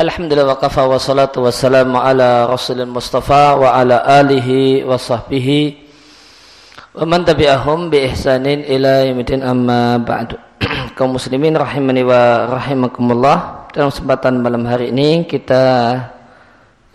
[0.00, 5.76] Alhamdulillah wa kafa wa salatu wa salam ala rasulil mustafa wa ala alihi wa sahbihi
[6.96, 10.40] wa man tabi'ahum bi ihsanin ila yamidin amma ba'du.
[10.96, 15.64] Kaum muslimin rahimani wa rahimakumullah dalam kesempatan malam hari ini kita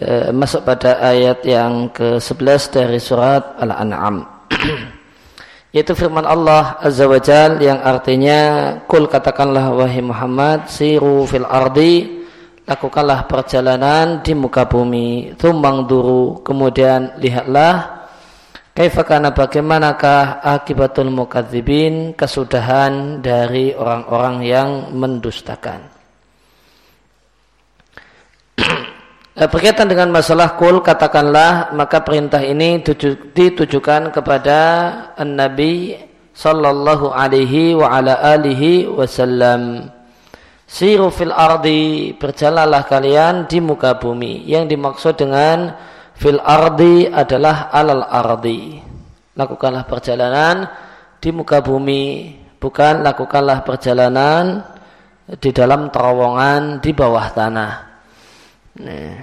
[0.01, 4.49] eh, masuk pada ayat yang ke-11 dari surat Al-An'am.
[5.77, 12.14] Yaitu firman Allah Azza wa Jal yang artinya kul katakanlah wahai Muhammad siru fil ardi
[12.65, 15.37] lakukanlah perjalanan di muka bumi.
[15.37, 18.05] Tumbang duru kemudian lihatlah
[18.73, 25.81] kaifakana bagaimanakah akibatul mukadzibin kesudahan dari orang-orang yang mendustakan.
[29.35, 32.79] Eh, Berkaitan dengan masalah kul katakanlah maka perintah ini
[33.35, 34.59] ditujukan kepada
[35.19, 35.91] An-Nabi
[36.31, 39.91] sallallahu alaihi wa ala alihi wasallam
[40.75, 44.43] Siru fil ardi berjalanlah kalian di muka bumi.
[44.43, 45.71] Yang dimaksud dengan
[46.19, 48.83] fil ardi adalah alal ardi.
[49.39, 50.67] Lakukanlah perjalanan
[51.23, 54.67] di muka bumi, bukan lakukanlah perjalanan
[55.39, 57.73] di dalam terowongan di bawah tanah.
[58.83, 59.15] Nah.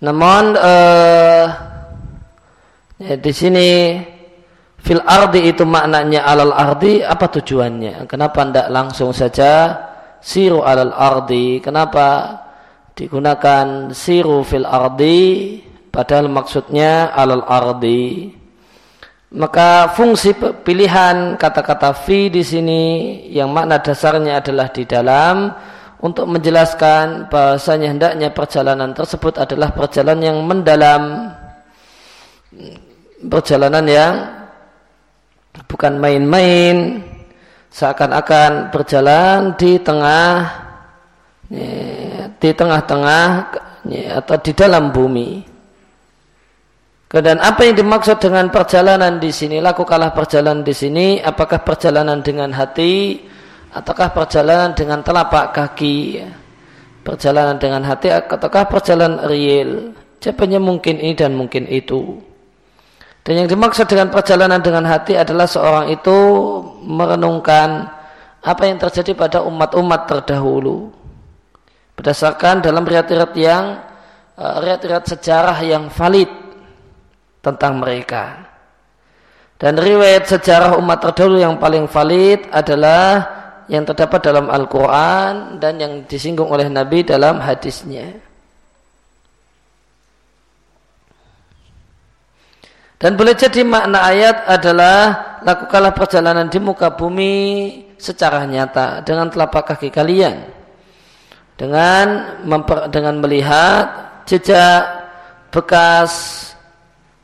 [0.00, 1.46] Namun uh,
[2.96, 3.68] ya, di sini
[4.80, 8.08] fil ardi itu maknanya alal ardi apa tujuannya?
[8.08, 9.91] Kenapa tidak langsung saja
[10.22, 11.58] siru alal ardi.
[11.58, 12.38] Kenapa
[12.94, 15.58] digunakan siru fil ardi
[15.90, 18.30] padahal maksudnya alal ardi.
[19.32, 22.82] Maka fungsi pilihan kata-kata fi di sini
[23.32, 25.48] yang makna dasarnya adalah di dalam
[26.04, 31.32] untuk menjelaskan bahasanya hendaknya perjalanan tersebut adalah perjalanan yang mendalam
[33.24, 34.14] perjalanan yang
[35.64, 37.00] bukan main-main
[37.72, 40.60] seakan-akan berjalan di tengah
[42.36, 43.26] di tengah-tengah
[44.22, 45.52] atau di dalam bumi.
[47.12, 49.60] Dan apa yang dimaksud dengan perjalanan di sini?
[49.60, 51.20] Lakukanlah perjalanan di sini.
[51.20, 53.20] Apakah perjalanan dengan hati,
[53.68, 56.24] ataukah perjalanan dengan telapak kaki?
[57.04, 59.92] Perjalanan dengan hati, ataukah perjalanan real?
[60.24, 62.31] Jawabannya mungkin ini dan mungkin itu.
[63.22, 66.16] Dan yang dimaksud dengan perjalanan dengan hati adalah seorang itu
[66.82, 67.86] merenungkan
[68.42, 70.90] apa yang terjadi pada umat-umat terdahulu.
[71.94, 73.78] Berdasarkan dalam riat-riat yang
[74.34, 76.30] eh, riat-riat sejarah yang valid
[77.38, 78.50] tentang mereka.
[79.54, 83.22] Dan riwayat sejarah umat terdahulu yang paling valid adalah
[83.70, 88.31] yang terdapat dalam Al-Quran dan yang disinggung oleh Nabi dalam hadisnya.
[93.02, 94.98] Dan boleh jadi makna ayat adalah
[95.42, 97.34] lakukanlah perjalanan di muka bumi
[97.98, 100.46] secara nyata dengan telapak kaki kalian.
[101.58, 103.90] Dengan memper, dengan melihat
[104.22, 104.86] jejak
[105.50, 106.54] bekas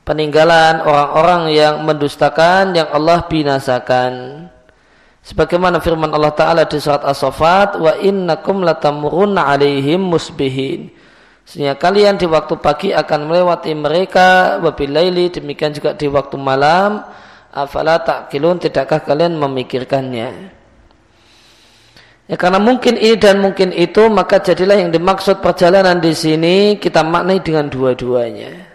[0.02, 4.12] peninggalan orang-orang yang mendustakan yang Allah binasakan.
[5.22, 10.90] Sebagaimana firman Allah Ta'ala di surat As-Safat, wa innakum latamurunna alaihim musbihin.
[11.48, 17.00] Sehingga kalian di waktu pagi akan melewati mereka wabilaili demikian juga di waktu malam.
[17.48, 20.28] Afala kilun tidakkah kalian memikirkannya?
[22.28, 27.00] Ya karena mungkin ini dan mungkin itu maka jadilah yang dimaksud perjalanan di sini kita
[27.00, 28.68] maknai dengan dua-duanya.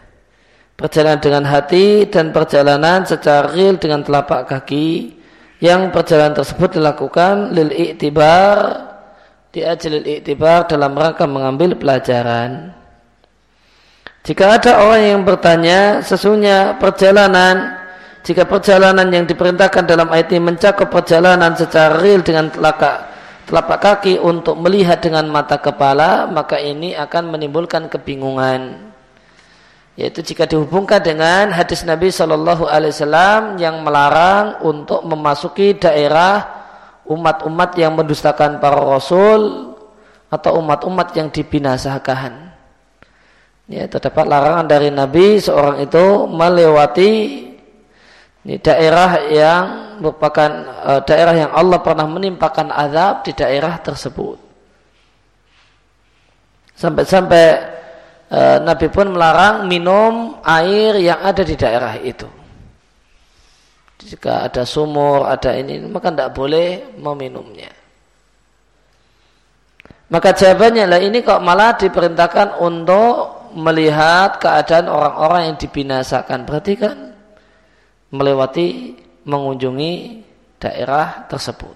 [0.73, 5.21] Perjalanan dengan hati dan perjalanan secara real dengan telapak kaki.
[5.61, 8.57] Yang perjalanan tersebut dilakukan lil iktibar
[9.53, 12.73] di ajlil iktibar dalam rangka mengambil pelajaran.
[14.25, 17.77] Jika ada orang yang bertanya, sesungguhnya perjalanan,
[18.25, 23.13] jika perjalanan yang diperintahkan dalam ayat ini mencakup perjalanan secara real dengan telapak,
[23.45, 28.89] telapak kaki untuk melihat dengan mata kepala, maka ini akan menimbulkan kebingungan.
[29.93, 36.62] Yaitu jika dihubungkan dengan hadis Nabi Shallallahu Alaihi Wasallam yang melarang untuk memasuki daerah
[37.07, 39.73] umat-umat yang mendustakan para rasul
[40.31, 42.51] atau umat-umat yang dibinasakan.
[43.67, 47.11] Ya, terdapat larangan dari Nabi seorang itu melewati
[48.43, 49.63] ini daerah yang
[50.03, 50.51] merupakan
[50.83, 54.35] uh, daerah yang Allah pernah menimpakan azab di daerah tersebut.
[56.75, 57.45] Sampai-sampai
[58.27, 62.42] uh, Nabi pun melarang minum air yang ada di daerah itu
[64.03, 67.71] jika ada sumur, ada ini, maka tidak boleh meminumnya.
[70.13, 76.45] Maka jawabannya lah ini kok malah diperintahkan untuk melihat keadaan orang-orang yang dibinasakan.
[76.45, 76.97] Berarti kan
[78.13, 78.93] melewati,
[79.25, 79.93] mengunjungi
[80.61, 81.73] daerah tersebut.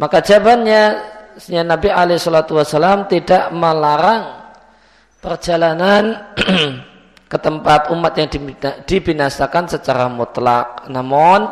[0.00, 0.82] Maka jawabannya
[1.60, 4.48] Nabi Alaihissalam tidak melarang
[5.20, 6.32] perjalanan
[7.30, 8.26] ke tempat umat yang
[8.82, 10.90] dibinasakan secara mutlak.
[10.90, 11.46] Namun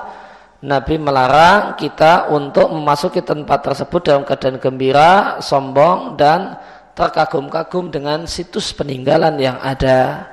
[0.58, 6.58] Nabi melarang kita untuk memasuki tempat tersebut dalam keadaan gembira, sombong dan
[6.98, 10.26] terkagum-kagum dengan situs peninggalan yang ada.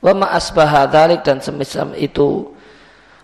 [0.00, 0.88] Wa ma'asbaha
[1.20, 2.56] dan semisal itu.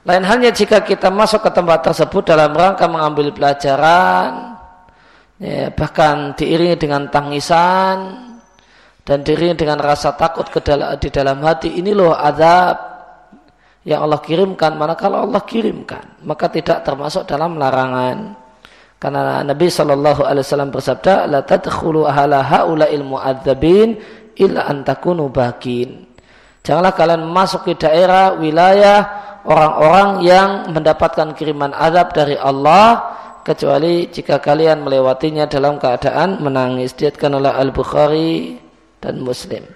[0.04, 4.52] Lain halnya jika kita masuk ke tempat tersebut dalam rangka mengambil pelajaran,
[5.40, 8.23] ya, bahkan diiringi dengan tangisan
[9.04, 12.76] dan diiringi dengan rasa takut ke dalam, di dalam hati, ini loh azab
[13.84, 14.80] yang Allah kirimkan.
[14.80, 18.32] Manakala Allah kirimkan maka tidak termasuk dalam larangan.
[18.96, 24.00] Karena Nabi Shallallahu Alaihi Wasallam bersabda la tadkhulu ahala haula ilmu adzabin
[24.40, 26.08] illa antakunu bakin.
[26.64, 29.04] Janganlah kalian masuk ke daerah wilayah
[29.44, 33.12] orang-orang yang mendapatkan kiriman azab dari Allah
[33.44, 36.96] kecuali jika kalian melewatinya dalam keadaan menangis.
[36.96, 38.63] Diatkan oleh Al Bukhari
[39.04, 39.68] dan Muslim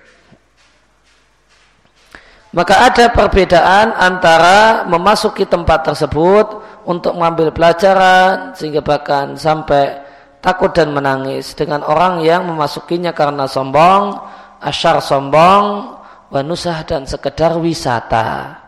[2.48, 10.00] maka ada perbedaan antara memasuki tempat tersebut untuk mengambil pelajaran sehingga bahkan sampai
[10.40, 14.16] takut dan menangis dengan orang yang memasukinya karena sombong,
[14.64, 15.92] asyar sombong,
[16.32, 18.64] wanusah dan sekedar wisata.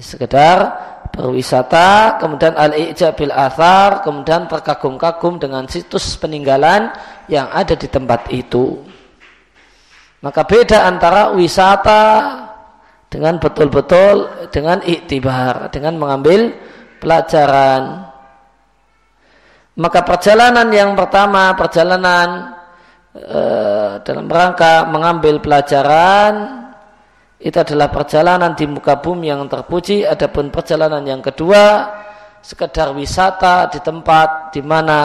[0.00, 0.58] Sekedar
[1.12, 6.88] berwisata, kemudian al-ijabil athar, kemudian terkagum-kagum dengan situs peninggalan
[7.28, 8.95] yang ada di tempat itu.
[10.26, 12.02] Maka beda antara wisata
[13.06, 16.50] dengan betul-betul dengan iktibar, dengan mengambil
[16.98, 18.10] pelajaran.
[19.78, 22.58] Maka perjalanan yang pertama, perjalanan
[23.14, 23.42] e,
[24.02, 26.66] dalam rangka mengambil pelajaran
[27.38, 30.02] itu adalah perjalanan di muka bumi yang terpuji.
[30.02, 31.86] Adapun perjalanan yang kedua,
[32.42, 34.98] sekedar wisata di tempat di mana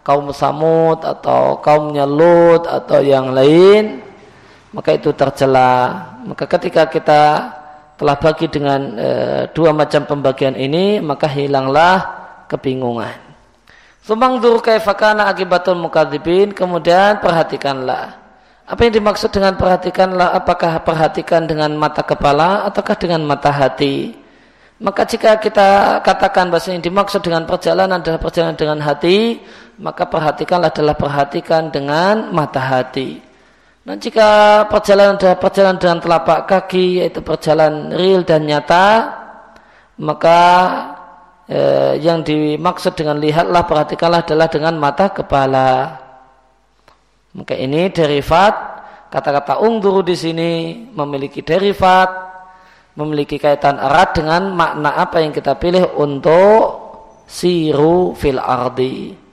[0.00, 4.05] kaum Samud atau kaumnya Lut atau yang lain
[4.76, 6.04] maka itu tercela.
[6.28, 7.22] Maka ketika kita
[7.96, 9.10] telah bagi dengan e,
[9.56, 12.04] dua macam pembagian ini, maka hilanglah
[12.44, 13.16] kebingungan.
[14.04, 18.20] Sumbang dur kaifakana akibatul mukadzibin, kemudian perhatikanlah.
[18.68, 20.36] Apa yang dimaksud dengan perhatikanlah?
[20.36, 24.12] Apakah perhatikan dengan mata kepala ataukah dengan mata hati?
[24.76, 29.40] Maka jika kita katakan bahasa yang dimaksud dengan perjalanan adalah perjalanan dengan hati,
[29.80, 33.25] maka perhatikanlah adalah perhatikan dengan mata hati.
[33.86, 39.14] Dan jika perjalanan perjalanan dengan telapak kaki, yaitu perjalanan real dan nyata,
[40.02, 40.40] maka
[41.46, 46.02] eh, yang dimaksud dengan lihatlah, perhatikanlah adalah dengan mata kepala.
[47.38, 48.54] Maka ini derivat,
[49.06, 50.50] kata-kata ungduru di sini
[50.90, 52.10] memiliki derivat,
[52.98, 56.62] memiliki kaitan erat dengan makna apa yang kita pilih untuk
[57.30, 59.25] siru fil ardi.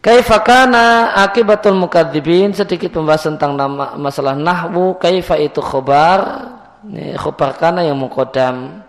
[0.00, 4.96] Kaifakana akibatul mukadzibin sedikit pembahasan tentang nama, masalah nahwu.
[4.96, 6.48] Kaifa itu khobar?
[6.88, 8.80] Ini khobar kana yang mukodam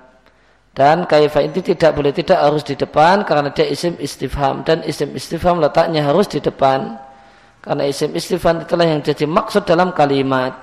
[0.72, 4.64] dan kaifa itu tidak boleh tidak harus di depan karena dia isim istifham.
[4.64, 6.96] Dan isim istifham letaknya harus di depan.
[7.60, 10.56] Karena isim istifham itulah yang jadi maksud dalam kalimat.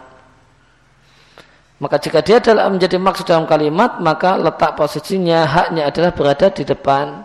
[1.79, 6.67] Maka jika dia adalah menjadi maksud dalam kalimat maka letak posisinya haknya adalah berada di
[6.67, 7.23] depan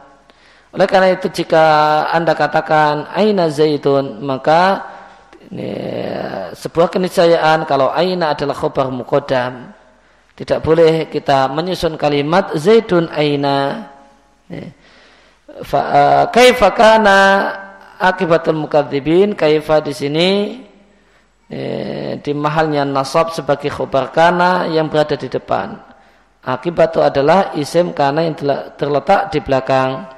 [0.74, 1.66] oleh karena itu jika
[2.10, 4.90] anda katakan aina zaitun maka
[5.54, 5.70] ini,
[6.58, 9.70] sebuah keniscayaan kalau aina adalah khobar mukodam
[10.34, 13.86] tidak boleh kita menyusun kalimat zaitun aina.
[14.50, 14.70] Eh,
[16.34, 17.20] kaifa kana
[18.02, 20.30] akibatul mukadzibin kaifa di sini
[21.54, 25.78] eh, di mahalnya nasab sebagai khobar kana yang berada di depan.
[26.44, 28.36] Akibat itu adalah isim kana yang
[28.76, 30.12] terletak di belakang.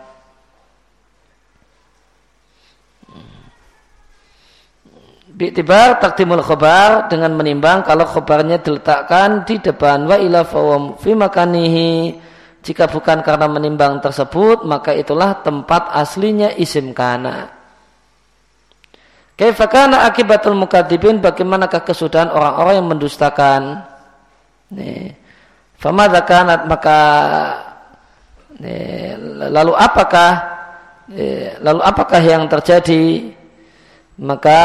[5.36, 12.16] Bi'tibar takdimul khobar dengan menimbang kalau khobarnya diletakkan di depan wa ila fawam fi makanihi
[12.64, 17.52] jika bukan karena menimbang tersebut maka itulah tempat aslinya isim kana.
[19.36, 23.84] Kaifakana akibatul mukadibin bagaimanakah kesudahan orang-orang yang mendustakan.
[24.72, 25.20] Nih.
[25.76, 26.24] Famadha
[26.64, 27.00] maka
[28.56, 29.20] nih,
[29.52, 30.32] lalu apakah
[31.12, 33.36] nih, lalu apakah yang terjadi
[34.16, 34.60] maka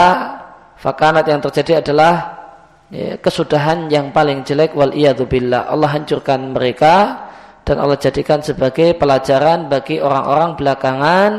[0.81, 2.41] Fakanat yang terjadi adalah
[2.89, 4.97] ya, kesudahan yang paling jelek wal
[5.29, 5.69] billah.
[5.69, 7.29] Allah hancurkan mereka
[7.69, 11.31] dan Allah jadikan sebagai pelajaran bagi orang-orang belakangan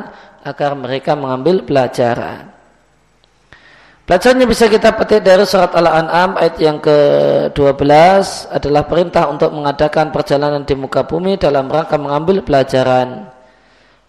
[0.46, 2.54] agar mereka mengambil pelajaran.
[4.06, 7.90] Pelajarannya bisa kita petik dari surat Al-An'am ayat yang ke-12
[8.50, 13.41] adalah perintah untuk mengadakan perjalanan di muka bumi dalam rangka mengambil pelajaran.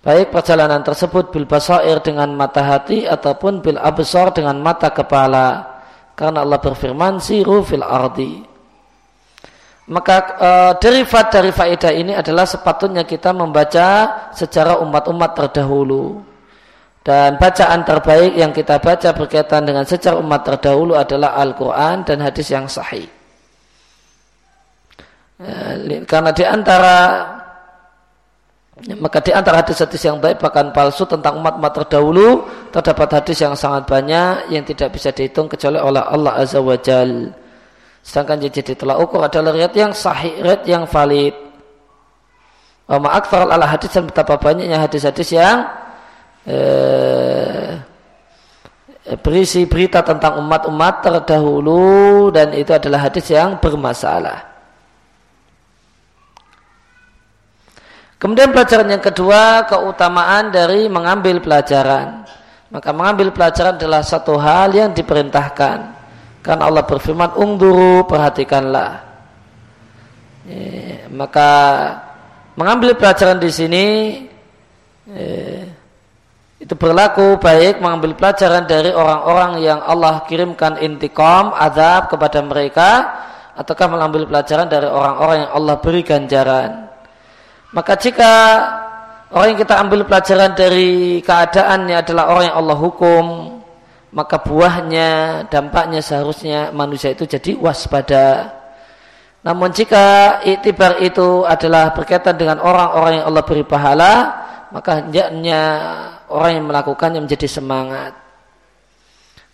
[0.03, 5.79] Baik perjalanan tersebut bil basair dengan mata hati ataupun bil absar dengan mata kepala.
[6.19, 8.43] Karena Allah berfirman siru fil ardi.
[9.95, 10.51] Maka e,
[10.83, 13.87] derivat dari faedah ini adalah sepatutnya kita membaca
[14.35, 16.19] sejarah umat-umat terdahulu.
[17.03, 22.51] Dan bacaan terbaik yang kita baca berkaitan dengan sejarah umat terdahulu adalah Al-Quran dan hadis
[22.51, 23.07] yang sahih.
[25.39, 25.51] E,
[26.11, 26.99] karena di antara
[28.73, 33.85] maka di antara hadis-hadis yang baik bahkan palsu tentang umat-umat terdahulu terdapat hadis yang sangat
[33.85, 37.37] banyak yang tidak bisa dihitung kecuali oleh Allah Azza wa Jal.
[38.01, 41.37] Sedangkan yang jadi telah ukur adalah riat yang sahih, riat yang valid.
[42.89, 45.69] Wa akthar ala hadis dan betapa banyaknya hadis-hadis yang
[46.49, 47.77] eh,
[49.21, 54.52] berisi berita tentang umat-umat terdahulu dan itu adalah hadis yang bermasalah.
[58.23, 62.23] Kemudian pelajaran yang kedua, keutamaan dari mengambil pelajaran.
[62.71, 65.79] Maka mengambil pelajaran adalah satu hal yang diperintahkan.
[66.39, 69.03] Karena Allah berfirman, ungduru, perhatikanlah.
[70.47, 71.51] Ya, maka
[72.55, 73.87] mengambil pelajaran di sini
[75.11, 75.67] ya,
[76.63, 82.91] itu berlaku baik mengambil pelajaran dari orang-orang yang Allah kirimkan intikom, azab kepada mereka,
[83.59, 86.92] ataukah mengambil pelajaran dari orang-orang yang Allah beri ganjaran.
[87.73, 88.33] Maka jika
[89.33, 93.25] orang yang kita ambil pelajaran dari keadaannya adalah orang yang Allah hukum,
[94.13, 95.11] maka buahnya,
[95.49, 98.53] dampaknya seharusnya manusia itu jadi waspada.
[99.41, 104.13] Namun jika itibar itu adalah berkaitan dengan orang-orang yang Allah beri pahala,
[104.71, 105.61] maka hendaknya
[106.29, 108.13] orang yang melakukannya menjadi semangat.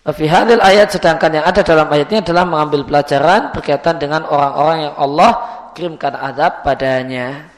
[0.09, 5.31] Fi ayat sedangkan yang ada dalam ayatnya adalah mengambil pelajaran berkaitan dengan orang-orang yang Allah
[5.77, 7.58] kirimkan azab padanya.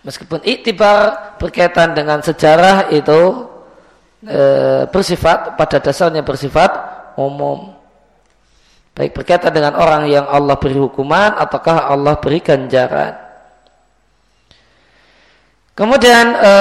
[0.00, 3.44] Meskipun iktibar berkaitan dengan sejarah itu
[4.24, 4.42] e,
[4.88, 6.72] bersifat pada dasarnya bersifat
[7.20, 7.76] umum.
[8.96, 13.12] Baik berkaitan dengan orang yang Allah beri hukuman ataukah Allah beri ganjaran.
[15.76, 16.52] Kemudian e,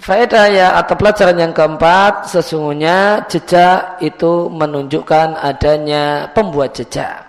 [0.00, 7.27] faedah ya atau pelajaran yang keempat sesungguhnya jejak itu menunjukkan adanya pembuat jejak.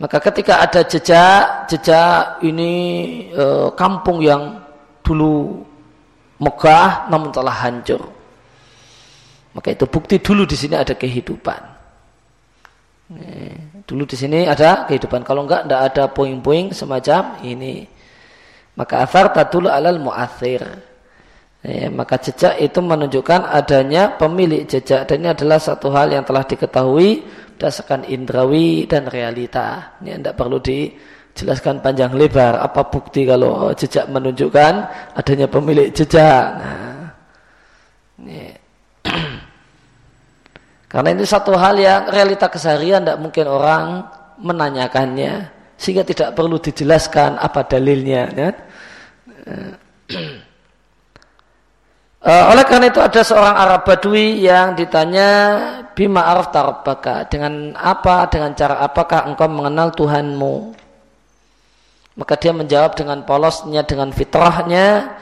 [0.00, 2.72] Maka ketika ada jejak, jejak ini
[3.36, 4.64] e, kampung yang
[5.04, 5.60] dulu
[6.40, 8.00] megah namun telah hancur.
[9.52, 11.62] Maka itu bukti dulu di sini ada kehidupan.
[13.12, 13.24] E,
[13.84, 15.20] dulu di sini ada kehidupan.
[15.20, 17.84] Kalau enggak, enggak ada puing-puing semacam ini.
[18.80, 20.64] Maka asar tadul alal mu'athir.
[21.60, 25.04] E, maka jejak itu menunjukkan adanya pemilik jejak.
[25.04, 27.20] Dan ini adalah satu hal yang telah diketahui
[27.60, 30.00] berdasarkan indrawi dan realita.
[30.00, 32.64] Ini tidak perlu dijelaskan panjang lebar.
[32.64, 34.72] Apa bukti kalau jejak menunjukkan
[35.12, 36.44] adanya pemilik jejak.
[36.56, 37.12] Nah,
[38.24, 38.56] ini.
[40.90, 44.08] Karena ini satu hal yang realita keseharian tidak mungkin orang
[44.40, 48.22] menanyakannya sehingga tidak perlu dijelaskan apa dalilnya.
[48.32, 48.50] Ya.
[52.20, 55.56] Uh, oleh karena itu ada seorang Arab Badui yang ditanya
[55.96, 60.76] bima araf tarbaka dengan apa dengan cara apakah engkau mengenal Tuhanmu?
[62.20, 65.16] Maka dia menjawab dengan polosnya dengan fitrahnya.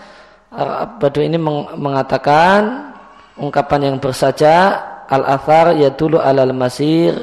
[0.50, 1.38] Arab Badui ini
[1.78, 2.90] mengatakan
[3.38, 7.14] ungkapan yang bersaja al athar yadulu alal masir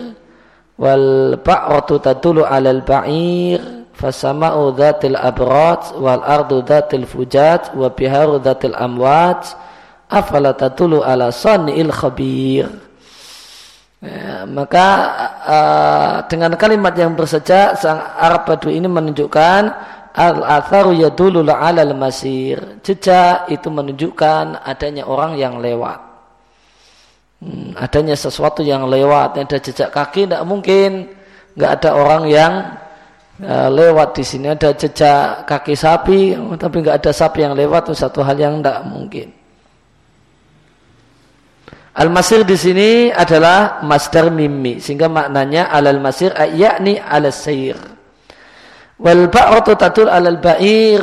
[0.79, 3.60] wal ba'ratu tadulu alal ba'ir
[3.91, 9.64] fasama'u dhatil abrat wal ardu dhatil fujat wa biharu dhatil amwat
[10.09, 11.33] afala tatulu ala
[11.74, 12.65] il khabir.
[14.05, 14.88] Ya, maka
[15.41, 19.63] uh, dengan kalimat yang berseja sang Arab Badui ini menunjukkan
[20.13, 22.81] al atharu yadulu ala al masir.
[22.85, 25.97] Jejak itu menunjukkan adanya orang yang lewat.
[27.41, 31.09] Hmm, adanya sesuatu yang lewat ada jejak kaki tidak mungkin.
[31.55, 32.53] Nggak ada orang yang
[33.41, 34.53] uh, lewat di sini.
[34.53, 38.85] Ada jejak kaki sapi tapi nggak ada sapi yang lewat itu satu hal yang tidak
[38.85, 39.44] mungkin
[41.95, 47.79] Al-masir di sini adalah masdar mimmi sehingga maknanya alal masir yakni ala sayr.
[48.99, 50.99] Wal ba'ratu tatul alal ba'ir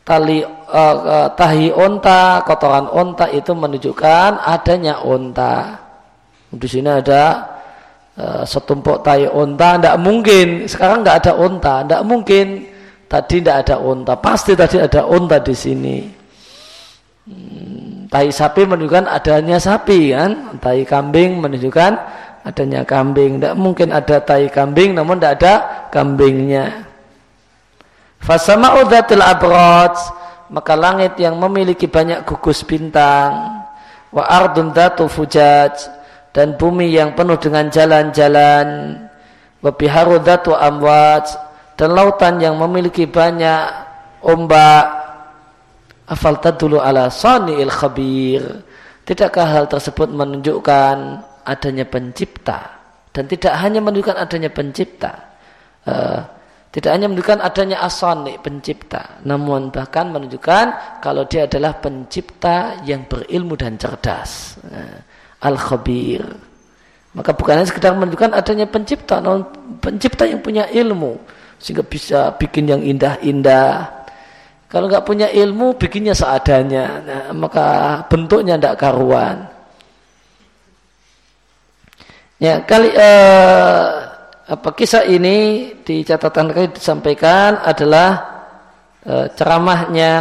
[0.00, 5.76] tali uh, tahi onta, kotoran onta itu menunjukkan adanya onta.
[6.48, 7.44] Di sini ada
[8.16, 10.64] uh, setumpuk tahi onta, tidak mungkin.
[10.64, 12.46] Sekarang tidak ada onta, tidak mungkin.
[13.04, 15.96] Tadi tidak ada onta, pasti tadi ada onta di sini.
[17.28, 17.73] Hmm
[18.14, 21.92] tai sapi menunjukkan adanya sapi kan tai kambing menunjukkan
[22.46, 23.42] adanya kambing.
[23.42, 25.54] Tidak mungkin ada tai kambing namun tidak ada
[25.90, 26.86] kambingnya.
[28.22, 29.98] Fasama udhatil abraj
[30.46, 33.66] maka langit yang memiliki banyak gugus bintang
[34.14, 35.74] wa ardun datu fujaj
[36.30, 38.94] dan bumi yang penuh dengan jalan-jalan
[39.58, 41.34] wa biharu datu amwaj
[41.74, 43.74] dan lautan yang memiliki banyak
[44.22, 45.03] ombak
[46.08, 48.42] afal tadulu ala sani'il khabir
[49.04, 50.96] tidakkah hal tersebut menunjukkan
[51.44, 52.72] adanya pencipta
[53.14, 55.12] dan tidak hanya menunjukkan adanya pencipta
[55.88, 56.20] uh,
[56.74, 63.54] tidak hanya menunjukkan adanya asani pencipta, namun bahkan menunjukkan kalau dia adalah pencipta yang berilmu
[63.54, 64.58] dan cerdas.
[64.66, 64.98] Eh,
[65.46, 66.26] Al-Khabir.
[67.14, 69.46] Maka bukan hanya sekedar menunjukkan adanya pencipta, namun
[69.78, 71.14] pencipta yang punya ilmu
[71.62, 74.02] sehingga bisa bikin yang indah-indah.
[74.74, 77.66] Kalau nggak punya ilmu, bikinnya seadanya, nah, maka
[78.10, 79.46] bentuknya tidak karuan.
[82.42, 84.14] Ya kali uh,
[84.44, 88.34] apa kisah ini di catatan kali disampaikan adalah
[89.00, 90.12] e, ceramahnya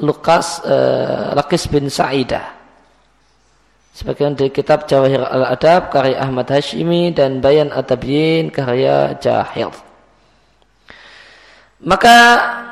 [0.00, 0.76] Lukas e,
[1.36, 2.56] Lakis bin Sa'idah.
[3.92, 9.72] Sebagian dari kitab Jawahir al-Adab karya Ahmad Hashimi dan Bayan Atabiyin karya Jahil.
[11.84, 12.16] Maka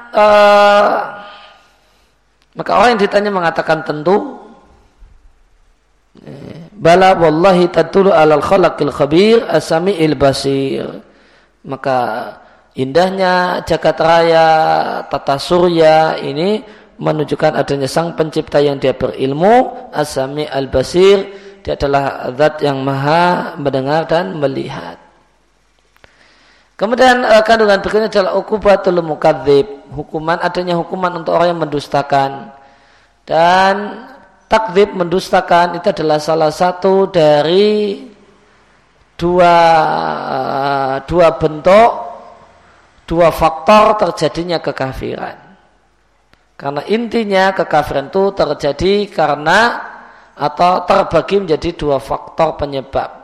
[0.08, 0.24] e,
[2.54, 4.44] maka orang yang ditanya mengatakan tentu
[6.75, 11.02] Bala wallahi tatulu alal khalaqil khabir asami'il basir.
[11.64, 11.99] Maka
[12.76, 14.49] indahnya jagat raya
[15.08, 16.62] tata surya ini
[16.99, 21.26] menunjukkan adanya sang pencipta yang dia berilmu asami al basir
[21.64, 25.00] dia adalah zat yang maha mendengar dan melihat
[26.75, 32.50] kemudian eh, kandungan berikutnya adalah ukubatul mukadzib hukuman adanya hukuman untuk orang yang mendustakan
[33.25, 34.04] dan
[34.49, 38.04] takdib mendustakan itu adalah salah satu dari
[39.16, 39.57] dua
[41.09, 41.90] dua bentuk
[43.09, 45.37] dua faktor terjadinya kekafiran.
[46.54, 49.61] Karena intinya kekafiran itu terjadi karena
[50.35, 53.24] atau terbagi menjadi dua faktor penyebab.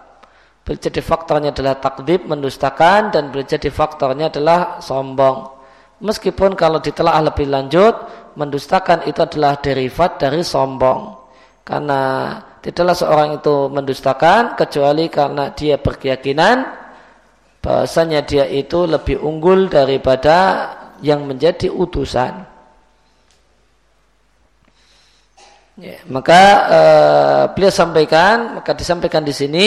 [0.71, 5.51] Boleh jadi faktornya adalah takdib, mendustakan, dan boleh jadi faktornya adalah sombong.
[5.99, 7.91] Meskipun kalau ditelaah lebih lanjut,
[8.39, 11.19] mendustakan itu adalah derivat dari sombong.
[11.67, 16.63] Karena tidaklah seorang itu mendustakan kecuali karena dia berkeyakinan
[17.59, 20.71] bahasanya dia itu lebih unggul daripada
[21.03, 22.47] yang menjadi utusan.
[25.83, 29.67] Ya, maka uh, beliau sampaikan, maka disampaikan di sini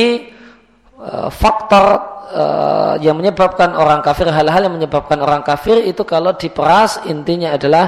[1.00, 1.86] uh, faktor
[2.34, 7.86] uh, yang menyebabkan orang kafir, hal-hal yang menyebabkan orang kafir itu kalau diperas intinya adalah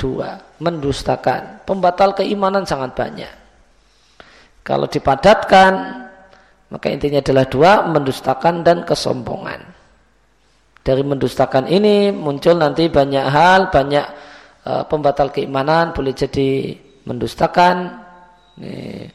[0.00, 3.32] dua, mendustakan, pembatal keimanan sangat banyak.
[4.62, 5.72] Kalau dipadatkan,
[6.70, 9.60] maka intinya adalah dua, mendustakan dan kesombongan.
[10.82, 14.06] Dari mendustakan ini muncul nanti banyak hal, banyak
[14.66, 16.74] uh, pembatal keimanan, boleh jadi
[17.06, 18.02] mendustakan,
[18.58, 19.10] nih,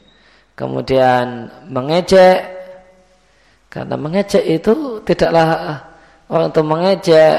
[0.56, 2.57] kemudian mengejek,
[3.78, 5.78] karena mengejek itu tidaklah
[6.26, 7.38] orang itu mengejek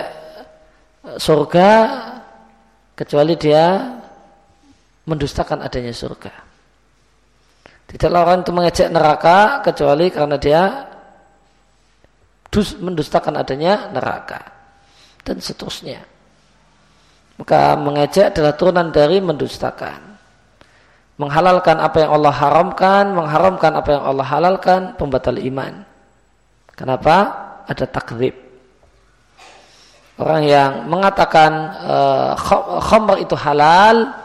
[1.19, 1.71] surga
[2.95, 3.91] kecuali dia
[5.03, 6.31] mendustakan adanya surga.
[7.91, 10.63] Tidaklah orang itu mengejek neraka kecuali karena dia
[12.79, 14.39] mendustakan adanya neraka
[15.27, 15.99] dan seterusnya.
[17.35, 20.07] Maka mengejek adalah turunan dari mendustakan.
[21.19, 25.88] Menghalalkan apa yang Allah haramkan, mengharamkan apa yang Allah halalkan, pembatal iman.
[26.79, 27.15] Kenapa?
[27.67, 28.31] Ada takrib.
[30.15, 31.51] Orang yang mengatakan
[31.83, 32.31] uh,
[32.79, 34.15] khamr itu halal,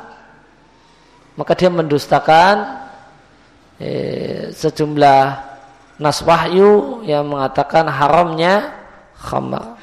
[1.34, 2.86] maka dia mendustakan
[3.82, 5.22] eh, sejumlah
[5.98, 8.70] nas wahyu yang mengatakan haramnya
[9.18, 9.74] khamar.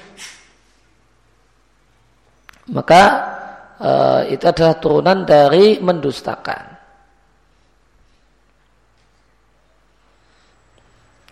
[2.71, 3.03] Maka
[3.83, 6.70] eh, itu adalah turunan dari mendustakan.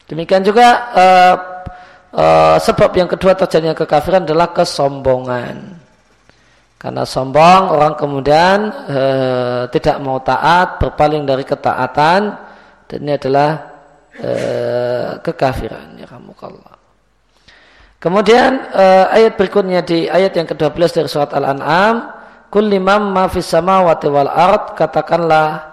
[0.10, 1.36] Demikian juga eh,
[2.18, 5.78] eh, sebab yang kedua terjadinya kekafiran adalah kesombongan.
[6.80, 9.02] Karena sombong orang kemudian e,
[9.68, 12.40] tidak mau taat, berpaling dari ketaatan,
[12.88, 13.50] dan ini adalah
[15.20, 16.80] kekafiran ya ramukallah.
[18.00, 18.72] Kemudian
[19.12, 22.16] ayat berikutnya di ayat yang ke-12 dari surat Al-An'am,
[22.48, 25.69] kullimam ma fis samawati wal ard, katakanlah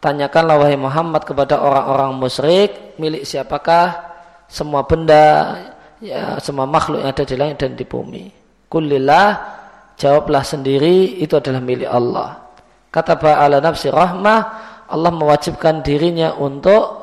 [0.00, 4.10] tanyakanlah wahai Muhammad kepada orang-orang musyrik, milik siapakah
[4.50, 5.56] semua benda
[6.02, 8.24] ya semua makhluk yang ada di langit dan di bumi.
[8.66, 9.28] Kullillah
[10.00, 12.50] jawablah sendiri itu adalah milik Allah.
[12.90, 14.40] Kata ala nafsi rahmah
[14.90, 16.98] Allah mewajibkan dirinya untuk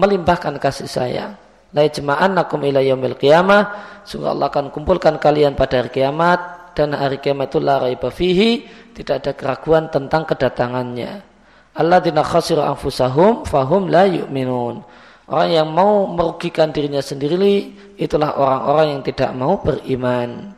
[0.00, 1.32] melimpahkan kasih sayang.
[1.76, 1.84] la
[2.30, 3.62] nakum ila yaumil qiyamah
[4.06, 8.64] sungguh Allah akan kumpulkan kalian pada hari kiamat dan hari kiamat itu la raiba fihi
[8.96, 11.35] tidak ada keraguan tentang kedatangannya
[11.76, 14.82] alladzina khasiru anfusahum fahum la yu'minun
[15.28, 20.56] orang yang mau merugikan dirinya sendiri itulah orang-orang yang tidak mau beriman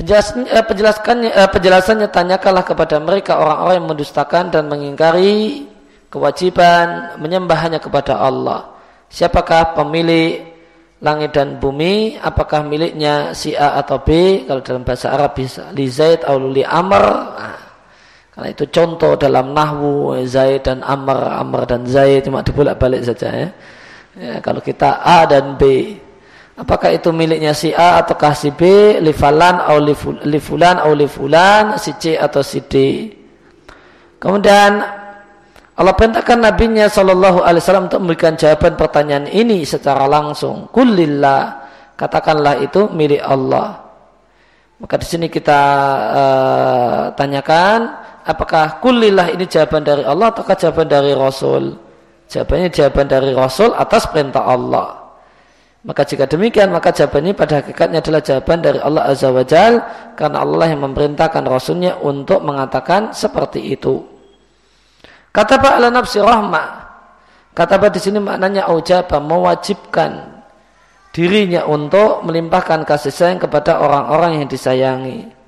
[0.00, 5.68] Penjelasan, eh, penjelaskannya, eh, penjelasannya tanyakanlah kepada mereka orang-orang yang mendustakan dan mengingkari
[6.08, 8.80] kewajiban menyembah hanya kepada Allah.
[9.12, 10.40] Siapakah pemilik
[11.04, 12.16] langit dan bumi?
[12.16, 14.40] Apakah miliknya si A atau B?
[14.48, 17.04] Kalau dalam bahasa Arab bisa li Zaid atau li Amr.
[17.36, 17.58] Nah,
[18.40, 23.48] karena itu contoh dalam nahwu Zaid dan Amr, Amr dan Zaid cuma dibolak-balik saja ya.
[24.16, 24.40] ya.
[24.40, 25.92] Kalau kita A dan B,
[26.60, 29.80] Apakah itu miliknya si A ataukah si B, lifalan atau
[30.28, 32.74] lifulan atau lifulan, si C atau si D.
[34.20, 34.76] Kemudian
[35.72, 40.68] Allah perintahkan nabinya Shallallahu Alaihi Wasallam untuk memberikan jawaban pertanyaan ini secara langsung.
[40.68, 41.64] Kulillah,
[41.96, 43.80] katakanlah itu milik Allah.
[44.80, 45.60] Maka di sini kita
[46.12, 47.78] uh, tanyakan,
[48.24, 51.76] apakah kulillah ini jawaban dari Allah ataukah jawaban dari Rasul?
[52.30, 55.00] Jawabannya jawaban dari Rasul atas perintah Allah.
[55.80, 59.80] Maka jika demikian maka jawabannya pada hakikatnya adalah jawaban dari Allah Azza wa Jal
[60.12, 64.04] karena Allah yang memerintahkan Rasulnya untuk mengatakan seperti itu.
[65.32, 66.68] Kata Pak ala nafsi rahmah.
[67.56, 70.42] Kata Pak di sini maknanya aujaba mewajibkan
[71.16, 75.39] dirinya untuk melimpahkan kasih sayang kepada orang-orang yang disayangi.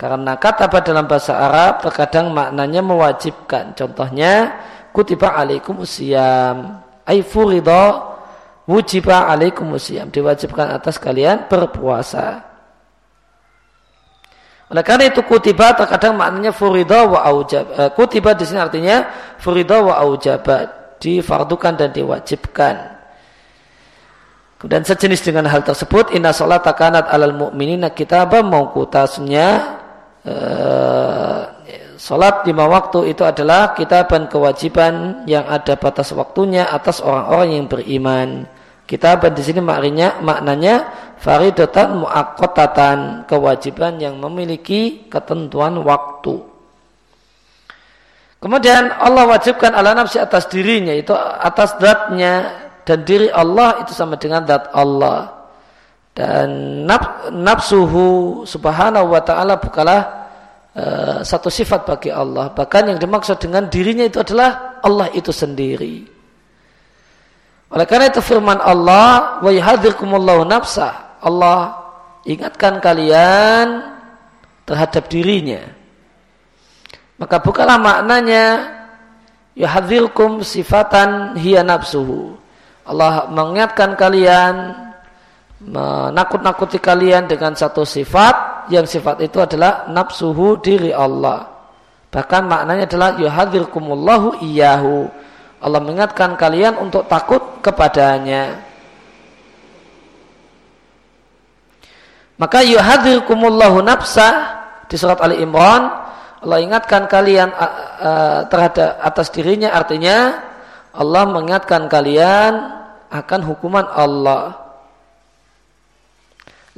[0.00, 3.76] Karena kata dalam bahasa Arab terkadang maknanya mewajibkan.
[3.76, 4.56] Contohnya
[4.96, 6.80] kutiba alaikum usiam.
[7.04, 8.16] Ay furidah
[8.64, 12.48] wujiba alaikum usyam diwajibkan atas kalian berpuasa.
[14.72, 17.68] Oleh karena itu kutiba terkadang maknanya furida wa aujab.
[17.76, 19.04] Uh, kutiba di sini artinya
[19.36, 20.80] furida wa aujaba.
[20.96, 22.76] Difardukan dan diwajibkan.
[24.60, 29.79] Kemudian sejenis dengan hal tersebut inna salat takanat alal mu'minina kitabah mauqutasnya
[30.26, 31.60] uh,
[32.00, 38.28] Salat lima waktu itu adalah kitaban kewajiban yang ada batas waktunya atas orang-orang yang beriman.
[38.88, 40.88] Kitaban di sini maknanya maknanya
[41.20, 46.40] faridatan muakkotatan kewajiban yang memiliki ketentuan waktu.
[48.40, 52.48] Kemudian Allah wajibkan ala nafsi atas dirinya itu atas zatnya
[52.88, 55.39] dan diri Allah itu sama dengan zat Allah.
[56.10, 56.84] Dan
[57.30, 60.00] nafsuhu subhanahu wa ta'ala bukalah
[60.74, 62.50] uh, satu sifat bagi Allah.
[62.50, 66.04] Bahkan yang dimaksud dengan dirinya itu adalah Allah itu sendiri.
[67.70, 71.22] Oleh karena itu firman Allah, wa yuhadzirkumullahu nafsa.
[71.22, 71.78] Allah
[72.26, 73.94] ingatkan kalian
[74.66, 75.62] terhadap dirinya.
[77.22, 78.44] Maka bukanlah maknanya
[79.54, 82.34] yuhadzirkum sifatan hiya nafsuhu.
[82.82, 84.74] Allah mengingatkan kalian
[85.60, 91.48] menakut-nakuti kalian dengan satu sifat yang sifat itu adalah nafsuhu diri Allah.
[92.10, 95.06] Bahkan maknanya adalah yuhadzirkumullahu iyahu
[95.60, 98.64] Allah mengingatkan kalian untuk takut kepadanya.
[102.40, 105.92] Maka yuhadirkumullahu nafsah di surat Ali Imran
[106.40, 107.52] Allah ingatkan kalian
[108.48, 110.40] terhadap atas dirinya artinya
[110.96, 112.80] Allah mengingatkan kalian
[113.12, 114.59] akan hukuman Allah.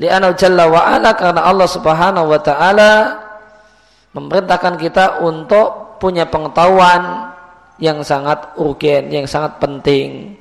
[0.03, 3.23] Li'anau jalla wa ala karena Allah subhanahu wa ta'ala
[4.19, 7.31] memerintahkan kita untuk punya pengetahuan
[7.79, 10.35] yang sangat urgen, yang sangat penting.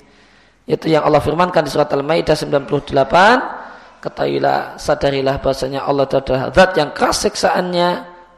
[0.65, 4.01] Itu yang Allah firmankan di surat Al-Maidah 98.
[4.01, 7.89] Ketahuilah, sadarilah bahasanya Allah adalah zat yang keras siksaannya.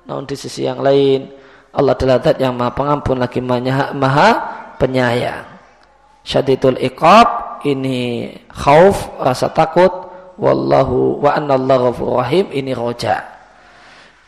[0.04, 1.32] Namun di sisi yang lain,
[1.72, 4.30] Allah adalah zat yang maha pengampun lagi maha, maha
[4.76, 5.48] penyayang.
[6.28, 10.13] Syadidul iqab, ini khauf, rasa takut.
[10.38, 13.22] Wallahu wa annallahu rahim, ini roja.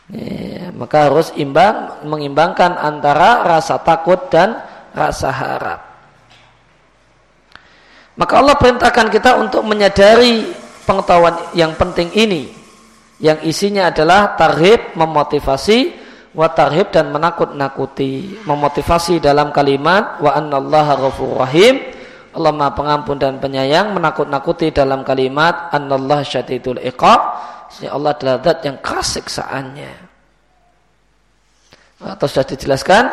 [0.06, 4.62] Ya, maka harus imbang mengimbangkan antara rasa takut dan
[4.94, 5.80] rasa harap.
[8.14, 10.46] Maka Allah perintahkan kita untuk menyadari
[10.86, 12.48] pengetahuan yang penting ini
[13.18, 15.92] yang isinya adalah tarhib memotivasi
[16.36, 21.95] wa tarhib dan menakut-nakuti memotivasi dalam kalimat wa annallaha ghafur rahim
[22.36, 27.20] Allah Maha Pengampun dan Penyayang menakut-nakuti dalam kalimat annallaha syadidul iqab
[27.72, 29.92] Sehingga Allah adalah zat yang keras siksaannya.
[31.96, 33.04] Atau sudah dijelaskan,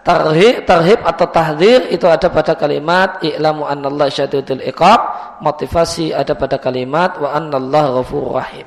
[0.00, 5.00] tarhib, tarhib atau tahdir itu ada pada kalimat i'lamu Allah syadidul iqab,
[5.44, 8.66] motivasi ada pada kalimat wa Allah ghafur rahim.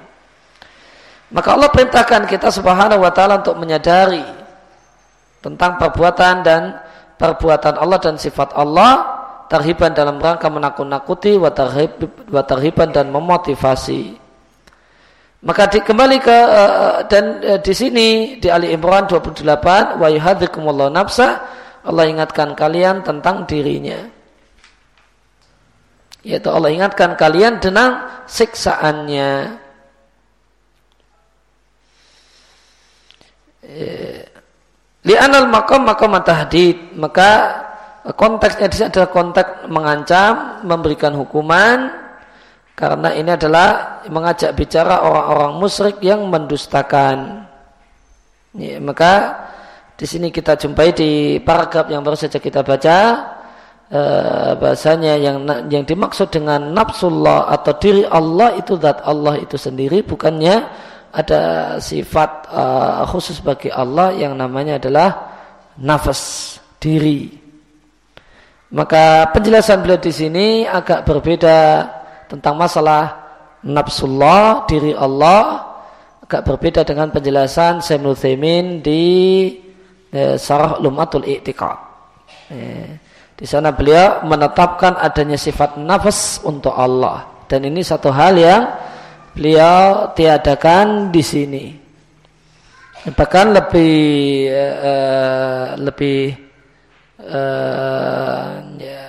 [1.34, 4.22] Maka Allah perintahkan kita subhanahu wa ta'ala untuk menyadari
[5.42, 6.78] tentang perbuatan dan
[7.18, 9.23] perbuatan Allah dan sifat Allah
[9.54, 14.18] tarhiban dalam rangka menakut-nakuti watarhiban dan memotivasi
[15.44, 18.08] maka di, kembali ke uh, dan uh, di sini
[18.40, 19.44] di Ali Imran 28
[20.00, 21.44] wa yuhadzikumullahu nafsa
[21.84, 24.08] Allah ingatkan kalian tentang dirinya.
[26.24, 29.60] Yaitu Allah ingatkan kalian tentang siksaannya.
[33.64, 34.24] Eh,
[35.04, 37.32] li'anal makom makom tahdid maka
[38.12, 40.34] konteksnya di sini adalah konteks mengancam,
[40.68, 41.88] memberikan hukuman,
[42.76, 47.48] karena ini adalah mengajak bicara orang-orang musyrik yang mendustakan.
[48.60, 49.40] Ya, maka
[49.96, 52.98] di sini kita jumpai di paragraf yang baru saja kita baca
[53.88, 55.38] eh, bahasanya yang
[55.70, 60.66] yang dimaksud dengan nafsullah atau diri Allah itu zat Allah itu sendiri bukannya
[61.14, 61.42] ada
[61.78, 65.30] sifat uh, khusus bagi Allah yang namanya adalah
[65.78, 67.43] nafas diri.
[68.74, 71.86] Maka penjelasan beliau di sini agak berbeda
[72.26, 73.22] tentang masalah
[73.62, 75.62] nafsullah diri Allah
[76.26, 79.06] agak berbeda dengan penjelasan Sayyidul Thaymin di
[80.10, 81.78] eh, Sarah Lumatul I'tiqad.
[82.50, 82.90] Eh,
[83.38, 88.74] di sana beliau menetapkan adanya sifat nafas untuk Allah dan ini satu hal yang
[89.38, 91.66] beliau tiadakan di sini.
[93.06, 93.94] Bahkan lebih
[94.50, 96.43] eh, lebih
[97.24, 98.48] eh,
[98.80, 99.04] ya,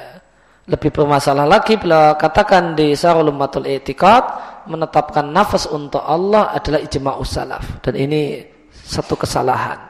[0.70, 4.24] lebih bermasalah lagi bila katakan di Sarulumatul Etikat
[4.64, 8.40] menetapkan nafas untuk Allah adalah ijma salaf dan ini
[8.72, 9.81] satu kesalahan.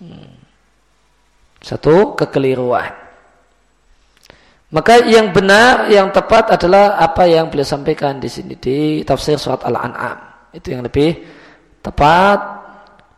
[0.00, 0.34] Hmm.
[1.62, 2.90] Satu kekeliruan.
[4.72, 9.60] Maka yang benar, yang tepat adalah apa yang beliau sampaikan di sini di tafsir surat
[9.68, 10.48] Al-An'am.
[10.56, 11.22] Itu yang lebih
[11.84, 12.61] tepat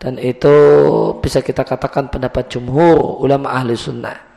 [0.04, 0.56] dan itu
[1.24, 4.34] bisa kita katakan pendapat jumhur ulama ahli sunnah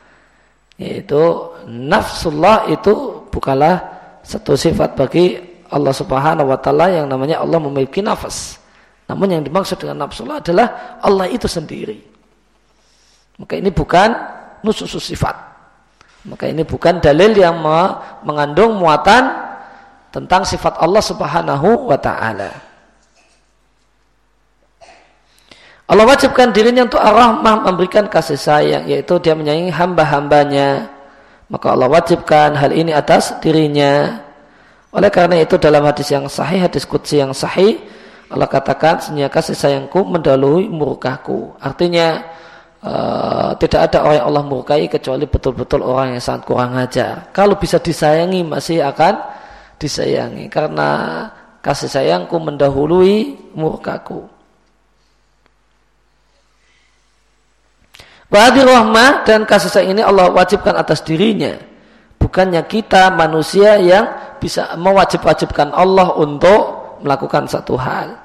[0.80, 1.20] yaitu
[1.68, 3.82] nafsullah itu bukanlah
[4.24, 5.36] satu sifat bagi
[5.68, 8.62] Allah Subhanahu wa taala yang namanya Allah memiliki nafas.
[9.08, 11.98] Namun yang dimaksud dengan nafsullah adalah Allah itu sendiri.
[13.40, 14.12] Maka ini bukan
[14.64, 15.36] nusus sifat.
[16.28, 17.56] Maka ini bukan dalil yang
[18.24, 19.32] mengandung muatan
[20.12, 22.67] tentang sifat Allah Subhanahu wa taala.
[25.88, 30.92] Allah wajibkan dirinya untuk ar-rahmah memberikan kasih sayang yaitu dia menyayangi hamba-hambanya.
[31.48, 34.20] Maka Allah wajibkan hal ini atas dirinya.
[34.92, 37.80] Oleh karena itu dalam hadis yang sahih hadis kudsi yang sahih
[38.28, 42.20] Allah katakan sesungguhnya kasih sayangku mendahului murkaku artinya
[42.84, 47.32] uh, tidak ada orang yang Allah murkai kecuali betul-betul orang yang sangat kurang ajar.
[47.32, 49.16] Kalau bisa disayangi masih akan
[49.80, 50.52] disayangi.
[50.52, 50.90] Karena
[51.64, 54.37] kasih sayangku mendahului murkaku
[58.28, 61.56] Wahdi rahmah dan kasih sayang ini Allah wajibkan atas dirinya.
[62.20, 68.20] Bukannya kita manusia yang bisa mewajib-wajibkan Allah untuk melakukan satu hal.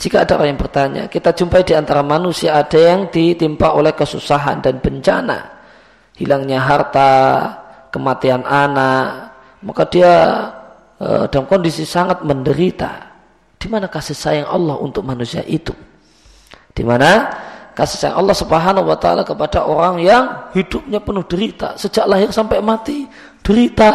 [0.00, 4.64] Jika ada orang yang bertanya, kita jumpai di antara manusia ada yang ditimpa oleh kesusahan
[4.64, 5.60] dan bencana.
[6.16, 7.12] Hilangnya harta,
[7.92, 10.12] kematian anak, maka dia
[10.96, 13.12] e, dalam kondisi sangat menderita.
[13.60, 15.76] Di mana kasih sayang Allah untuk manusia itu?
[16.72, 17.28] Di mana
[17.76, 21.76] kasih sayang Allah Subhanahu wa taala kepada orang yang hidupnya penuh derita.
[21.76, 23.06] Sejak lahir sampai mati
[23.44, 23.90] derita.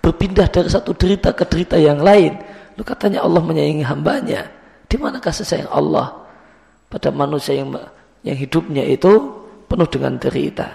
[0.00, 2.38] Berpindah dari satu derita ke derita yang lain.
[2.74, 4.48] Lu katanya Allah menyayangi hambanya.
[4.88, 6.12] Di mana kasih sayang Allah
[6.88, 7.72] pada manusia yang
[8.22, 9.12] yang hidupnya itu
[9.68, 10.68] penuh dengan derita?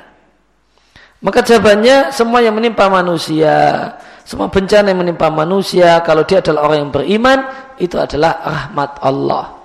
[1.17, 3.89] Maka jawabannya semua yang menimpa manusia
[4.27, 7.39] semua bencana yang menimpa manusia kalau dia adalah orang yang beriman
[7.79, 9.56] itu adalah rahmat Allah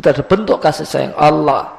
[0.00, 1.76] itu adalah bentuk kasih sayang Allah.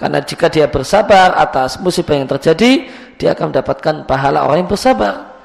[0.00, 2.88] Karena jika dia bersabar atas musibah yang terjadi,
[3.20, 5.36] dia akan mendapatkan pahala orang yang bersabar.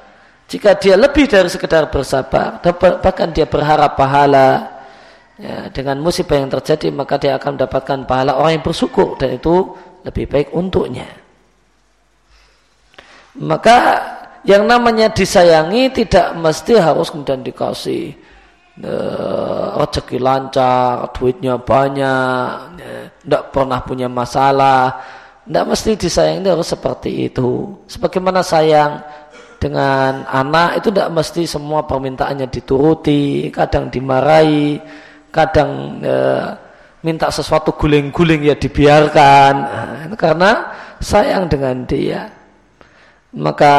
[0.48, 2.64] Jika dia lebih dari sekedar bersabar,
[3.04, 4.80] bahkan dia berharap pahala
[5.36, 9.76] ya, dengan musibah yang terjadi, maka dia akan mendapatkan pahala orang yang bersyukur dan itu
[10.08, 11.04] lebih baik untuknya.
[13.36, 13.76] Maka
[14.48, 18.16] yang namanya disayangi tidak mesti harus kemudian dikasih
[18.76, 22.76] rezeki lancar, duitnya banyak,
[23.24, 25.00] tidak ya, pernah punya masalah,
[25.48, 27.72] tidak mesti disayangi harus seperti itu.
[27.88, 29.00] Sebagaimana sayang
[29.56, 34.76] dengan anak itu tidak mesti semua permintaannya dituruti, kadang dimarahi,
[35.32, 36.52] kadang uh,
[37.00, 40.52] minta sesuatu guling-guling ya dibiarkan, nah, karena
[41.00, 42.28] sayang dengan dia.
[43.36, 43.74] Maka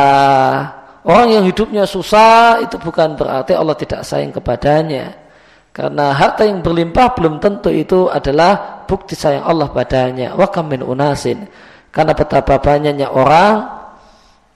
[1.08, 5.16] Orang yang hidupnya susah itu bukan berarti Allah tidak sayang kepadanya.
[5.72, 10.36] Karena harta yang berlimpah belum tentu itu adalah bukti sayang Allah padanya.
[10.36, 11.48] Wa min unasin.
[11.96, 13.72] Karena betapa banyaknya orang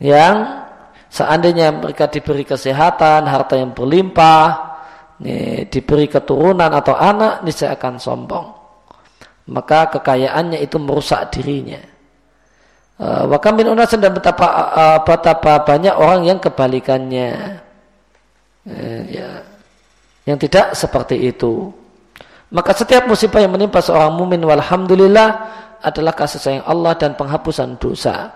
[0.04, 0.68] yang
[1.08, 4.76] seandainya mereka diberi kesehatan, harta yang berlimpah,
[5.72, 8.48] diberi keturunan atau anak, niscaya akan sombong.
[9.48, 11.80] Maka kekayaannya itu merusak dirinya.
[13.02, 14.46] Eh, wa kam unasan dan betapa
[14.78, 17.58] uh, betapa banyak orang yang kebalikannya.
[18.62, 19.42] Uh, ya,
[20.30, 21.74] yang tidak seperti itu.
[22.54, 25.30] Maka setiap musibah yang menimpa seorang mumin walhamdulillah
[25.82, 28.30] adalah kasih sayang Allah dan penghapusan dosa.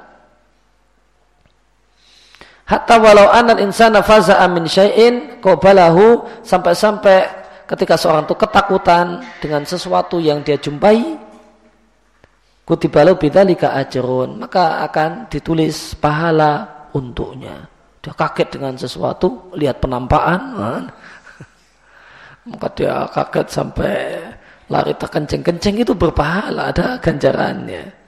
[2.66, 7.30] Hatta walau anal insana faza'a min syai'in qabalahu sampai-sampai
[7.70, 11.22] ketika seorang itu ketakutan dengan sesuatu yang dia jumpai
[12.66, 17.70] kutibalu bidzalika ajrun maka akan ditulis pahala untuknya.
[18.02, 20.84] Dia kaget dengan sesuatu, lihat penampakan, kan?
[22.54, 23.96] maka dia kaget sampai
[24.70, 28.06] lari terkencing-kencing itu berpahala, ada ganjarannya.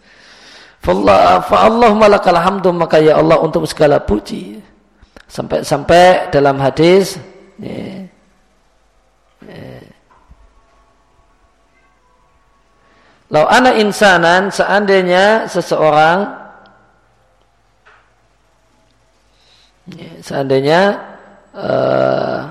[0.88, 4.62] Allah malakal hamdu maka ya Allah untuk segala puji.
[5.28, 7.20] Sampai-sampai dalam hadis
[7.60, 8.08] ya,
[9.44, 9.87] ya.
[13.28, 16.32] Lau anak insanan seandainya seseorang
[19.92, 20.82] ya, seandainya
[21.52, 22.48] uh,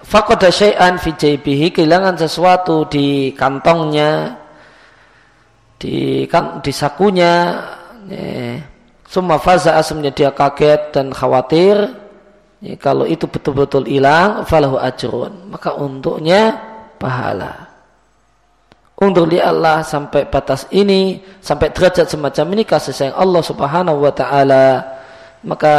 [0.00, 4.32] fakoda syai'an fi jaybihi kehilangan sesuatu di kantongnya
[5.76, 7.52] di kan di sakunya
[8.08, 8.64] ya,
[9.04, 11.76] semua faza asumnya dia kaget dan khawatir
[12.64, 15.52] ya, kalau itu betul-betul hilang falahu ajrun.
[15.52, 16.56] Maka untuknya
[16.96, 17.69] pahala
[19.00, 24.12] untuk dia Allah sampai batas ini sampai derajat semacam ini kasih sayang Allah subhanahu wa
[24.12, 24.66] ta'ala
[25.40, 25.74] maka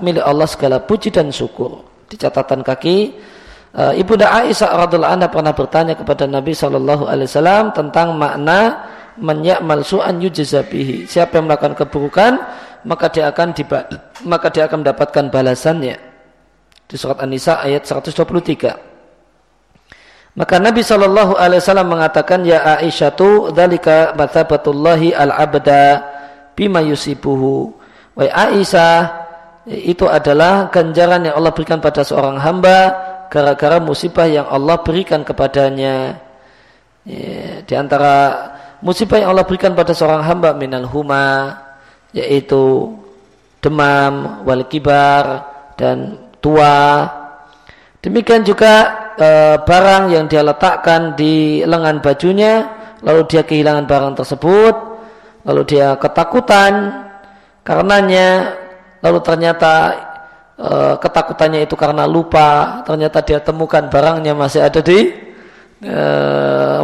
[0.00, 3.12] milik Allah segala puji dan syukur di catatan kaki
[3.76, 8.88] uh, Ibunda Aisyah radhiallahu anha pernah bertanya kepada Nabi Shallallahu alaihi wasallam tentang makna
[9.20, 11.04] menyamal su'an yujzabihi.
[11.04, 12.32] Siapa yang melakukan keburukan,
[12.88, 13.52] maka dia akan
[14.24, 15.96] maka dia akan mendapatkan balasannya.
[16.88, 18.91] Di surat An-Nisa ayat 123.
[20.32, 26.00] Maka Nabi Shallallahu Alaihi Wasallam mengatakan ya Aisyah tu dalika mathabatullahi al abda
[26.56, 27.76] bima yusibuhu.
[28.16, 29.12] Wahai Aisyah
[29.68, 32.78] itu adalah ganjaran yang Allah berikan pada seorang hamba
[33.28, 36.16] gara-gara musibah yang Allah berikan kepadanya.
[37.04, 38.14] Ya, di antara
[38.80, 41.60] musibah yang Allah berikan pada seorang hamba minal huma
[42.16, 42.92] yaitu
[43.60, 45.44] demam, wal kibar
[45.76, 47.08] dan tua.
[48.00, 49.28] Demikian juga e,
[49.62, 52.68] barang yang dia letakkan di lengan bajunya
[53.02, 54.74] lalu dia kehilangan barang tersebut,
[55.42, 57.02] lalu dia ketakutan
[57.66, 58.58] karenanya
[59.02, 59.74] lalu ternyata
[60.54, 60.70] e,
[61.02, 64.98] ketakutannya itu karena lupa, ternyata dia temukan barangnya masih ada di
[65.82, 66.00] e,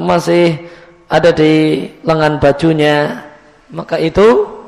[0.02, 0.66] masih
[1.06, 3.24] ada di lengan bajunya.
[3.68, 4.58] Maka itu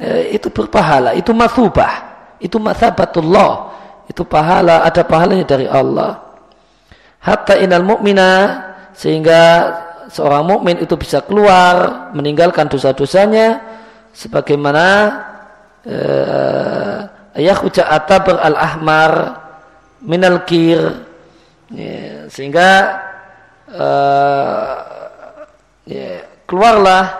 [0.00, 2.08] eh, itu berpahala itu masubah
[2.40, 3.68] itu masabatullah
[4.08, 6.29] itu pahala ada pahalanya dari Allah
[7.20, 8.32] hatta inal mu'mina
[8.96, 9.42] sehingga
[10.10, 13.62] seorang mukmin itu bisa keluar meninggalkan dosa-dosanya
[14.10, 14.86] sebagaimana
[15.86, 16.98] eh,
[17.38, 19.12] yakhruja atabar al ahmar
[20.02, 21.06] minal kir.
[21.70, 22.98] Ya, sehingga
[23.70, 24.74] uh,
[25.86, 27.14] ya, keluarlah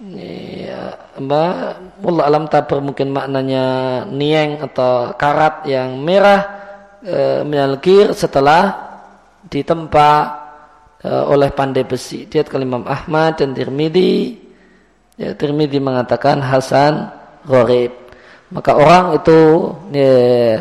[0.00, 1.52] ya, mbak
[2.24, 3.64] alam tabur mungkin maknanya
[4.08, 6.40] nieng atau karat yang merah
[7.04, 8.72] e, menalkir setelah
[9.44, 10.10] ditempa
[11.04, 12.24] e, oleh pandai besi.
[12.24, 14.40] Dia Imam Ahmad dan Tirmidzi.
[15.14, 15.36] Ya,
[15.78, 17.06] mengatakan Hasan
[17.46, 17.94] Gharib.
[18.50, 20.58] Maka orang itu ya,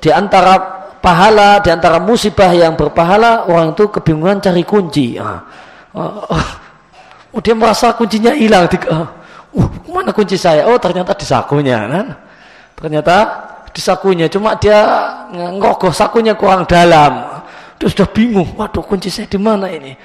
[0.00, 5.20] di antara pahala, di antara musibah yang berpahala, orang itu kebingungan cari kunci.
[5.20, 5.44] Ah
[5.94, 6.26] oh,
[7.34, 8.68] oh dia merasa kuncinya hilang.
[8.70, 9.06] Uh,
[9.58, 10.66] uh, mana kunci saya?
[10.68, 12.06] Oh ternyata di sakunya kan.
[12.78, 13.16] Ternyata
[13.70, 14.26] di sakunya.
[14.30, 14.78] Cuma dia
[15.30, 17.42] ngerogoh sakunya kurang dalam.
[17.80, 18.54] Dia sudah bingung.
[18.58, 19.96] Waduh kunci saya di mana ini?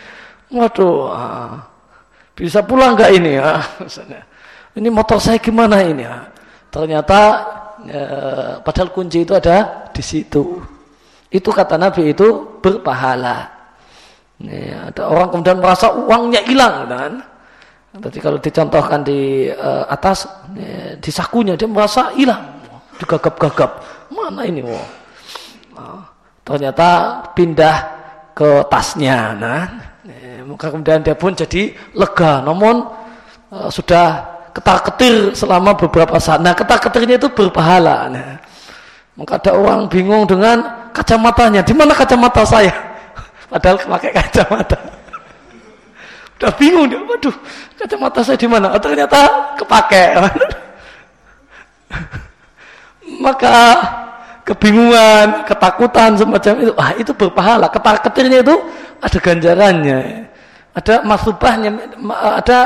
[0.54, 0.96] Waduh.
[1.12, 1.54] Uh,
[2.36, 3.38] bisa pulang nggak ini?
[3.38, 3.62] Uh,
[4.80, 6.08] ini motor saya gimana ini?
[6.08, 6.24] Uh,
[6.72, 7.20] ternyata
[7.84, 10.64] uh, padahal kunci itu ada di situ.
[11.28, 13.52] Itu kata Nabi itu berpahala.
[14.36, 17.14] Ya, ada orang kemudian merasa uangnya hilang, kan?
[17.96, 22.55] Tadi kalau dicontohkan di uh, atas, ya, di sakunya dia merasa hilang,
[23.00, 23.72] digagap-gagap.
[24.12, 24.80] Mana ini, wo?
[25.76, 26.08] Nah,
[26.46, 27.76] ternyata pindah
[28.36, 29.64] ke tasnya, nah.
[30.06, 32.86] Ya, maka kemudian dia pun jadi lega, namun
[33.50, 36.40] uh, sudah ketar-ketir selama beberapa saat.
[36.40, 38.08] Nah, ketar-ketirnya itu berpahala.
[38.08, 38.40] Nah.
[39.16, 40.60] Maka ada orang bingung dengan
[40.92, 41.64] kacamatanya.
[41.64, 42.72] Di mana kacamata saya?
[43.52, 44.76] Padahal pakai kacamata.
[46.36, 47.32] Udah bingung dia, waduh,
[47.80, 48.76] kacamata saya di mana?
[48.76, 50.20] Oh, ternyata kepake.
[53.06, 53.58] Maka
[54.46, 57.70] kebingungan, ketakutan semacam itu, ah itu berpahala.
[57.70, 58.56] Ketar ketirnya itu
[59.02, 60.00] ada ganjarannya,
[60.74, 61.70] ada masubahnya,
[62.14, 62.60] ada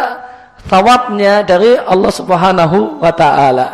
[0.68, 3.68] thawabnya dari Allah Subhanahu wa taala.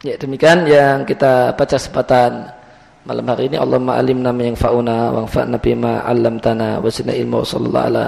[0.00, 2.48] Ya demikian yang kita baca sepatan
[3.04, 7.44] malam hari ini Allah ma'alim nama yang fa'una wa fa'na bima 'allamtana wa sinna ilmu
[7.44, 8.06] sallallahu ala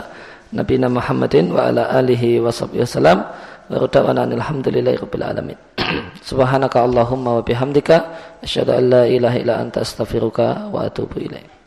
[0.52, 3.24] nabiyina Muhammadin wa ala alihi wa sahbihi wasallam
[3.68, 5.58] wa radawana alhamdulillahi rabbil alamin.
[6.28, 7.96] Subhanaka allahumma wa bihamdika
[8.40, 11.52] asyhadu an la ilaha illa anta astaghfiruka wa atubu ilaik